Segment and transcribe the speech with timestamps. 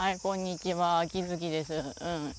[0.00, 1.00] はい、こんにちは。
[1.00, 1.74] 秋月です。
[1.74, 1.84] うん。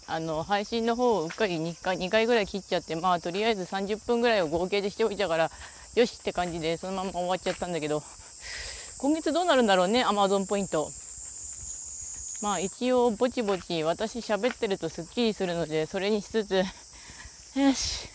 [0.08, 5.52] あの、配信の方をうっかり2回 ,2 回ぐらい切っちゃって、まあ、とりあえず30分ぐらいを合計でしておいたから、
[5.94, 8.02] よしって感じで、そのまま終わっちゃったんだけど、
[8.98, 10.90] 今月どうなるんだろうね、アマゾンポイント。
[12.42, 16.64] まあ、一応、ぼちぼち、私喋ってるとすっきりするので、それにしつつ、
[17.60, 18.10] よし。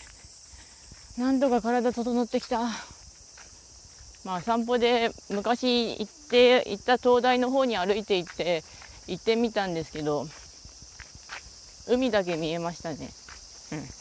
[1.17, 2.63] なんとか体整ってきた。
[4.25, 8.61] まあ、散歩で昔行って行った東大の方に歩いて行って
[9.07, 10.27] 行ってみたんですけど
[11.89, 13.09] 海だけ見えましたね。
[13.71, 13.97] うん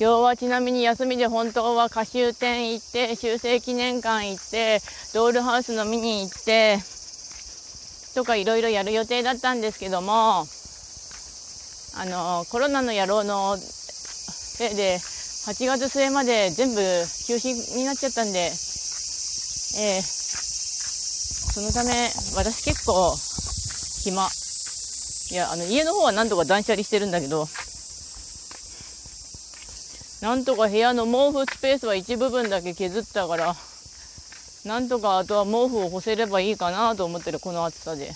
[0.00, 4.80] 今日はちなみに休みで本当は歌集展行って修正記念館行って
[5.12, 6.78] ドールハウスの見に行って
[8.14, 10.46] とかいろいろやる予定だったんですけども
[11.98, 16.76] あのコロナの野郎のせいで8月末まで全部
[17.26, 18.52] 休止になっちゃったんで、えー、
[21.52, 21.90] そのため
[22.36, 23.14] 私結構
[24.04, 24.28] 暇
[25.32, 27.46] いやあの家の方はなんとか断捨離してるんだけど
[30.22, 33.56] なんとか部屋の毛布スペースは一部分だけ削ったから、
[34.66, 38.12] なんとかあとは毛布を干せればいいかなと思ってる、この暑さで。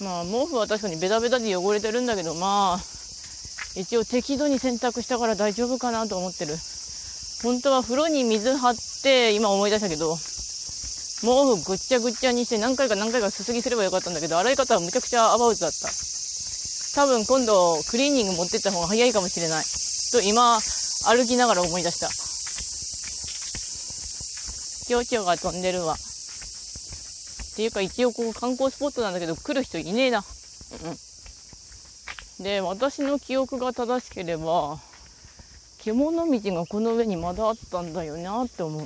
[0.00, 2.78] まあ、毛布は確かにベタベタで汚れてるんだけど、まあ、
[3.74, 6.54] 一応適度に洗濯したから大丈夫かなと思ってる。
[7.42, 10.16] 本当は風呂に水張って、今思い出したけど、
[11.20, 15.88] 毛布ぐっちゃぐっちゃにして何回か何回かすすぎすればよかったんだけど、洗い方はむちゃくちゃアバウトだった。
[16.94, 19.64] 多分今度クリーニング持ってった方が早いかもしれない。
[20.12, 22.08] と今、歩きながら思い出した。
[24.86, 25.94] 蝶々が飛んでるわ。
[25.94, 30.24] っていうか一応ここ観光スポットなんだけど来る人いねえな。
[32.38, 32.44] うん。
[32.44, 34.78] で、私の記憶が正しければ、
[35.84, 38.82] 獣道がこの上にまだあったんだよなって思う。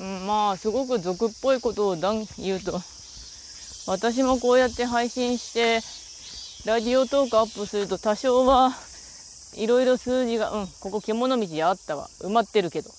[0.00, 1.96] うん、まあ、すごく俗っぽいことを
[2.38, 2.80] 言うと、
[3.86, 5.80] 私もこうやって配信して、
[6.66, 8.72] ラジオトークアップすると多少は
[9.56, 12.08] いろいろ数字が、うん、ここ獣道であったわ。
[12.20, 12.90] 埋まってるけど。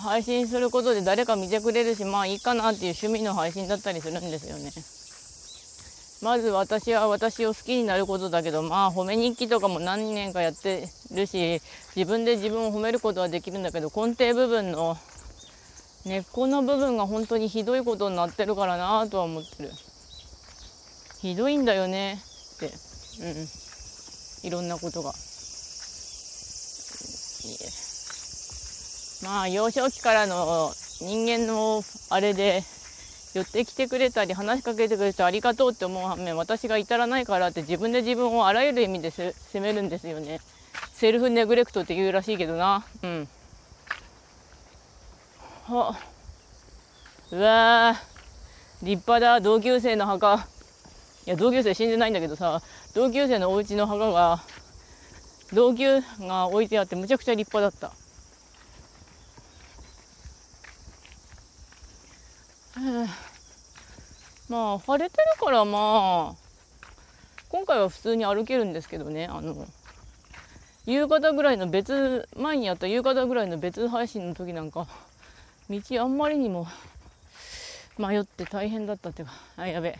[0.00, 4.72] 配信することで誰か見てくれるし、まあいいかなっていう趣味の配信だったりするんですよね。
[6.20, 11.60] まず私は私を好きになることだけど、まあ褒め日記とかも何年かやってるし、
[11.94, 14.96] 自分で自分を褒めることはできるんだけど、根底部分の
[16.04, 19.70] 根っこの部分が本当にひどいことになってるからなとは思ってる。
[21.20, 22.20] ひどいんだよね
[22.56, 22.66] って。
[22.66, 23.48] うん
[24.44, 25.12] いろんなことが。
[29.24, 32.62] まあ幼少期からの人間のあれで
[33.34, 40.40] 寄ってきてくれたり話しかけてくれてありがとうって思う反面私が至らないからって自分で自分をあらゆる意味で責めるんですよね。
[40.92, 42.84] セルフネグレクトって言うらしいけどな。
[43.02, 43.28] うん。
[45.68, 45.98] あ
[47.30, 47.94] うわ
[48.82, 49.40] 立派だ。
[49.40, 50.46] 同級生の墓。
[51.26, 52.62] いや同級生死んでないんだけどさ。
[52.94, 54.40] 同級生のお家の墓が
[55.52, 58.07] 同級が置いてあってむちゃくちゃ立派だった。
[64.48, 66.48] まあ晴れてるからまあ
[67.48, 69.26] 今回は普通に歩けるんですけどね。
[69.26, 69.66] あの
[70.86, 74.86] 夕方ぐらいの別前にやった夕方ぐらいの別配信の時なんか
[75.68, 76.66] 道あんまりにも
[77.98, 79.98] 迷って大変だったっていうかあやべ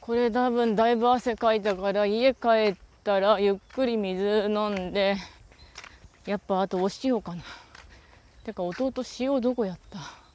[0.00, 5.16] これ多分だいぶ汗かいたから家帰ったらゆっくり水飲んで
[6.26, 7.42] やっぱあとお塩かな。
[8.42, 10.27] てか弟塩どこやった？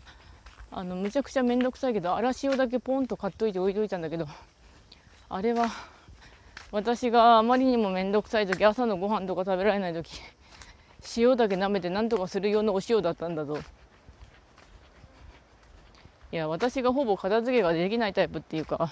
[0.76, 4.28] あのむちゃくちゃめんどくさいけど荒塩だけポンと買っといて置いといたんだけど
[5.30, 5.70] あれは
[6.72, 10.20] 私があまりにもめんどくさい時朝のご飯とか食べられない時
[11.16, 13.60] 塩だけ舐めてなんとかする用のお塩だったんだぞ。
[16.32, 18.92] いや私がほぼ片付けができないタイプっていうか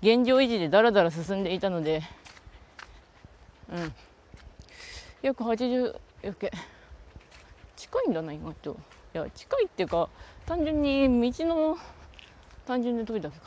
[0.00, 2.02] 現状維持でだらだら進んでいたので
[3.70, 3.92] うん。
[5.20, 6.50] 約80よけ
[7.76, 8.76] 近いんだな意外と。
[9.14, 10.08] いや近いっていうか
[10.46, 11.76] 単純に道の
[12.66, 13.46] 単純で遠いだけか。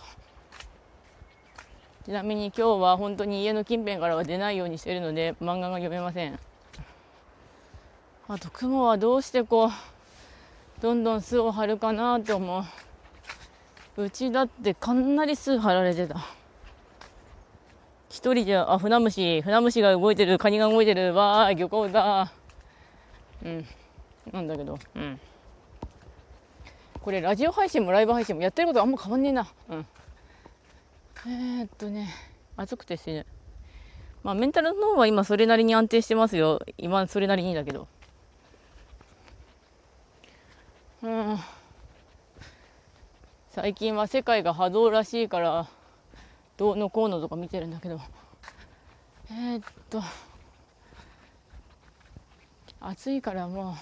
[2.06, 6.38] ちなみに今日は本当に家の近辺からは出ないようにしてるので漫画が読めません。
[8.28, 9.72] あと雲はどうしてこう
[10.82, 12.66] どんどん巣を張るかなと思
[13.98, 14.04] う。
[14.04, 16.18] うちだってかなり数張られてた。
[18.10, 21.14] 一人じゃあ船虫船虫が動いてるカニが動いてる。
[21.14, 22.34] わー漁港だ。
[23.46, 23.66] うん。
[24.34, 25.20] なんだけどうん。
[27.02, 29.48] これラジオ配信もライブ配信もやってることあんま変わんねえな。
[29.70, 29.86] うん。
[31.28, 32.10] えー、っとね。
[32.58, 33.26] 暑くて死ぬ。
[34.22, 36.62] まあメンタルの方は今それなりに安定してますよ。
[36.78, 37.88] 今それなりにだけど。
[41.02, 41.38] うん。
[43.52, 45.68] 最近は世界が波動らしいから
[46.58, 48.02] どうのこうのとか見てるんだけど。
[49.32, 50.04] えー、っと。
[52.82, 53.76] 暑いからもう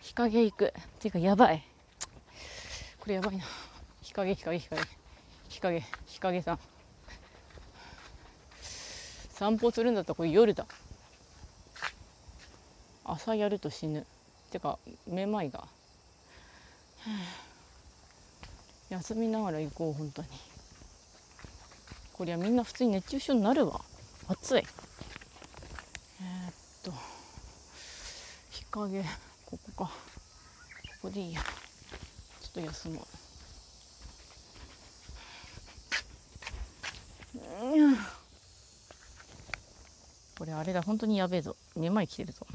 [0.00, 0.66] 日陰行く。
[0.66, 1.62] っていうかやばい
[3.06, 3.44] これやばいな。
[4.02, 4.82] 日陰日陰日陰。
[5.48, 6.58] 日陰日陰さん。
[9.30, 10.66] 散歩するんだったらこれ夜だ。
[13.04, 14.04] 朝やると死ぬ。
[14.50, 15.68] てかめまいが。
[18.90, 20.28] 休みながら行こう本当に。
[22.12, 23.84] こりゃみんな普通に熱中症になるわ。
[24.26, 24.64] 暑い。
[26.22, 26.92] えー、っと
[28.50, 29.04] 日陰
[29.44, 29.84] ここか。
[29.84, 29.92] こ
[31.02, 31.40] こでいいや。
[32.56, 33.06] と休も
[37.34, 37.96] ううん
[40.38, 41.56] これあれだ本当にやべえぞ。
[41.76, 42.46] めまい来てるぞ。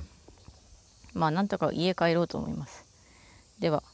[1.13, 2.85] まあなんとか家帰ろうと思います。
[3.59, 3.81] では。